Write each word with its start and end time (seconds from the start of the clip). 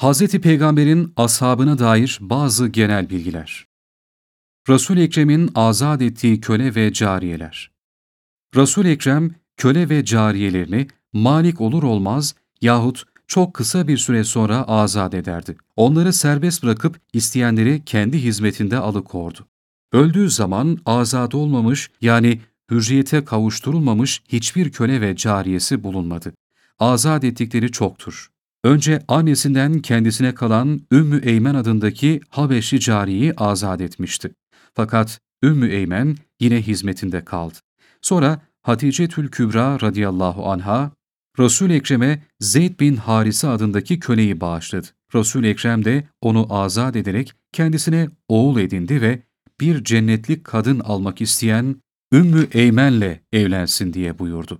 Hz. 0.00 0.28
Peygamber'in 0.28 1.12
ashabına 1.16 1.78
dair 1.78 2.18
bazı 2.20 2.68
genel 2.68 3.10
bilgiler. 3.10 3.66
Resul-i 4.68 5.02
Ekrem'in 5.02 5.50
azat 5.54 6.02
ettiği 6.02 6.40
köle 6.40 6.74
ve 6.74 6.92
cariyeler. 6.92 7.70
Resul-i 8.56 8.88
Ekrem, 8.88 9.34
köle 9.56 9.88
ve 9.88 10.04
cariyelerini 10.04 10.86
malik 11.12 11.60
olur 11.60 11.82
olmaz 11.82 12.34
yahut 12.60 13.04
çok 13.26 13.54
kısa 13.54 13.88
bir 13.88 13.96
süre 13.96 14.24
sonra 14.24 14.62
azat 14.62 15.14
ederdi. 15.14 15.56
Onları 15.76 16.12
serbest 16.12 16.62
bırakıp 16.62 17.00
isteyenleri 17.12 17.84
kendi 17.84 18.18
hizmetinde 18.18 18.78
alıkordu. 18.78 19.46
Öldüğü 19.92 20.30
zaman 20.30 20.78
azat 20.86 21.34
olmamış 21.34 21.90
yani 22.00 22.40
hürriyete 22.70 23.24
kavuşturulmamış 23.24 24.22
hiçbir 24.28 24.72
köle 24.72 25.00
ve 25.00 25.16
cariyesi 25.16 25.82
bulunmadı. 25.82 26.32
Azat 26.78 27.24
ettikleri 27.24 27.72
çoktur. 27.72 28.30
Önce 28.64 29.02
annesinden 29.08 29.78
kendisine 29.78 30.34
kalan 30.34 30.80
Ümmü 30.92 31.20
Eymen 31.24 31.54
adındaki 31.54 32.20
Habeşli 32.28 32.80
cariyi 32.80 33.34
azat 33.36 33.80
etmişti. 33.80 34.30
Fakat 34.74 35.20
Ümmü 35.42 35.68
Eymen 35.68 36.16
yine 36.40 36.62
hizmetinde 36.62 37.24
kaldı. 37.24 37.54
Sonra 38.02 38.40
Hatice 38.62 39.08
Tül 39.08 39.28
Kübra 39.28 39.80
radıyallahu 39.80 40.50
anha, 40.50 40.90
Resul-i 41.38 41.72
Ekrem'e 41.72 42.22
Zeyd 42.40 42.80
bin 42.80 42.96
Harise 42.96 43.48
adındaki 43.48 44.00
köleyi 44.00 44.40
bağışladı. 44.40 44.86
Resul-i 45.14 45.48
Ekrem 45.48 45.84
de 45.84 46.08
onu 46.20 46.46
azat 46.54 46.96
ederek 46.96 47.32
kendisine 47.52 48.08
oğul 48.28 48.60
edindi 48.60 49.02
ve 49.02 49.22
bir 49.60 49.84
cennetlik 49.84 50.44
kadın 50.44 50.80
almak 50.80 51.20
isteyen 51.20 51.76
Ümmü 52.12 52.48
Eymen'le 52.52 53.20
evlensin 53.32 53.92
diye 53.92 54.18
buyurdu. 54.18 54.58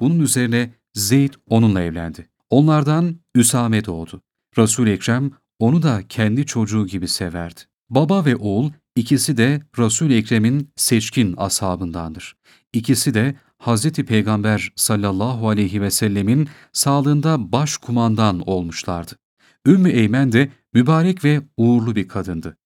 Bunun 0.00 0.20
üzerine 0.20 0.70
Zeyd 0.94 1.34
onunla 1.46 1.82
evlendi. 1.82 2.28
Onlardan 2.50 3.20
Üsame 3.34 3.84
doğdu. 3.84 4.22
Resul-i 4.58 4.90
Ekrem 4.90 5.30
onu 5.58 5.82
da 5.82 6.02
kendi 6.08 6.46
çocuğu 6.46 6.86
gibi 6.86 7.08
severdi. 7.08 7.60
Baba 7.90 8.24
ve 8.24 8.36
oğul 8.36 8.70
ikisi 8.96 9.36
de 9.36 9.62
Resul-i 9.78 10.16
Ekrem'in 10.16 10.72
seçkin 10.76 11.34
ashabındandır. 11.36 12.36
İkisi 12.72 13.14
de 13.14 13.34
Hz. 13.58 13.90
Peygamber 13.90 14.72
sallallahu 14.76 15.48
aleyhi 15.48 15.82
ve 15.82 15.90
sellemin 15.90 16.48
sağlığında 16.72 17.52
baş 17.52 17.76
kumandan 17.76 18.48
olmuşlardı. 18.48 19.12
Ümmü 19.66 19.90
Eymen 19.90 20.32
de 20.32 20.52
mübarek 20.74 21.24
ve 21.24 21.42
uğurlu 21.56 21.96
bir 21.96 22.08
kadındı. 22.08 22.56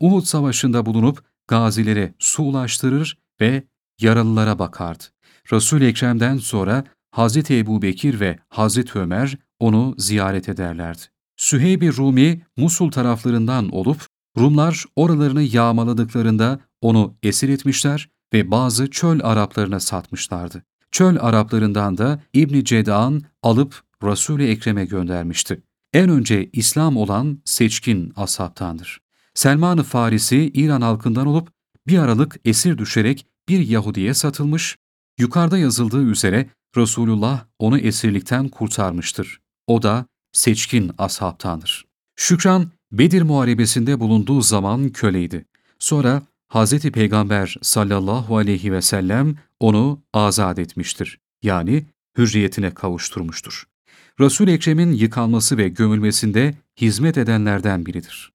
Uhud 0.00 0.24
Savaşı'nda 0.24 0.86
bulunup 0.86 1.24
gazilere 1.48 2.14
su 2.18 2.42
ulaştırır 2.42 3.18
ve 3.40 3.62
yaralılara 4.00 4.58
bakardı. 4.58 5.04
Resul-i 5.52 5.86
Ekrem'den 5.86 6.36
sonra 6.36 6.84
Hz. 7.16 7.50
Ebu 7.50 7.82
Bekir 7.82 8.20
ve 8.20 8.38
Hz. 8.50 8.96
Ömer 8.96 9.38
onu 9.58 9.94
ziyaret 9.98 10.48
ederlerdi. 10.48 11.02
Süheyb-i 11.36 11.96
Rumi 11.96 12.42
Musul 12.56 12.90
taraflarından 12.90 13.68
olup 13.68 14.06
Rumlar 14.38 14.84
oralarını 14.96 15.42
yağmaladıklarında 15.42 16.60
onu 16.80 17.16
esir 17.22 17.48
etmişler 17.48 18.08
ve 18.32 18.50
bazı 18.50 18.90
çöl 18.90 19.20
Araplarına 19.22 19.80
satmışlardı. 19.80 20.62
Çöl 20.90 21.16
Araplarından 21.20 21.98
da 21.98 22.22
İbni 22.32 22.64
Ceda'an 22.64 23.22
alıp 23.42 23.82
Resul-i 24.02 24.44
Ekrem'e 24.44 24.84
göndermişti. 24.84 25.62
En 25.92 26.08
önce 26.08 26.50
İslam 26.52 26.96
olan 26.96 27.42
seçkin 27.44 28.12
ashabtandır. 28.16 29.00
Selman-ı 29.34 29.82
Farisi 29.82 30.50
İran 30.54 30.80
halkından 30.80 31.26
olup 31.26 31.48
bir 31.86 31.98
aralık 31.98 32.36
esir 32.44 32.78
düşerek 32.78 33.26
bir 33.48 33.68
Yahudiye 33.68 34.14
satılmış, 34.14 34.76
yukarıda 35.18 35.58
yazıldığı 35.58 36.02
üzere 36.02 36.48
Resulullah 36.76 37.46
onu 37.58 37.78
esirlikten 37.78 38.48
kurtarmıştır. 38.48 39.40
O 39.66 39.82
da 39.82 40.06
seçkin 40.32 40.92
ashabtandır. 40.98 41.84
Şükran, 42.16 42.70
Bedir 42.92 43.22
Muharebesi'nde 43.22 44.00
bulunduğu 44.00 44.40
zaman 44.40 44.88
köleydi. 44.88 45.44
Sonra 45.78 46.22
Hz. 46.48 46.78
Peygamber 46.78 47.56
sallallahu 47.62 48.36
aleyhi 48.36 48.72
ve 48.72 48.82
sellem 48.82 49.34
onu 49.60 50.02
azat 50.12 50.58
etmiştir. 50.58 51.18
Yani 51.42 51.86
hürriyetine 52.18 52.74
kavuşturmuştur. 52.74 53.64
Resul-i 54.20 54.50
Ekrem'in 54.50 54.92
yıkanması 54.92 55.58
ve 55.58 55.68
gömülmesinde 55.68 56.54
hizmet 56.80 57.18
edenlerden 57.18 57.86
biridir. 57.86 58.32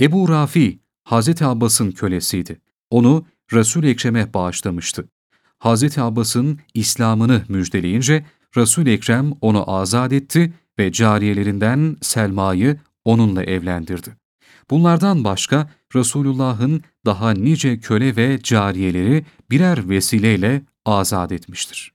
Ebu 0.00 0.28
Rafi, 0.28 0.78
Hz. 1.04 1.42
Abbas'ın 1.42 1.90
kölesiydi. 1.90 2.60
Onu 2.90 3.26
Resul-i 3.52 3.88
Ekrem'e 3.88 4.34
bağışlamıştı. 4.34 5.08
Hz. 5.64 5.98
Abbas'ın 5.98 6.58
İslam'ını 6.74 7.42
müjdeleyince 7.48 8.24
Resul-i 8.56 8.90
Ekrem 8.90 9.32
onu 9.40 9.70
azat 9.70 10.12
etti 10.12 10.52
ve 10.78 10.92
cariyelerinden 10.92 11.96
Selma'yı 12.02 12.80
onunla 13.04 13.42
evlendirdi. 13.44 14.16
Bunlardan 14.70 15.24
başka 15.24 15.70
Resulullah'ın 15.94 16.82
daha 17.06 17.30
nice 17.30 17.80
köle 17.80 18.16
ve 18.16 18.42
cariyeleri 18.42 19.24
birer 19.50 19.88
vesileyle 19.88 20.62
azat 20.84 21.32
etmiştir. 21.32 21.92